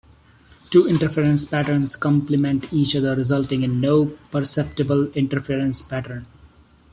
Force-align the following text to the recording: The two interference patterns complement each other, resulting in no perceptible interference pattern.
The 0.63 0.69
two 0.71 0.87
interference 0.87 1.45
patterns 1.45 1.95
complement 1.95 2.73
each 2.73 2.95
other, 2.95 3.15
resulting 3.15 3.61
in 3.61 3.79
no 3.79 4.07
perceptible 4.31 5.11
interference 5.11 5.83
pattern. 5.83 6.25